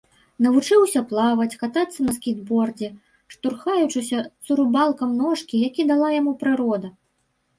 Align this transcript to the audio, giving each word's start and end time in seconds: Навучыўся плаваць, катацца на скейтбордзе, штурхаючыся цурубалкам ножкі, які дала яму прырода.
Навучыўся 0.43 1.01
плаваць, 1.09 1.57
катацца 1.63 2.05
на 2.05 2.13
скейтбордзе, 2.15 2.89
штурхаючыся 3.33 4.17
цурубалкам 4.45 5.09
ножкі, 5.21 5.55
які 5.67 5.85
дала 5.95 6.09
яму 6.15 6.33
прырода. 6.41 6.87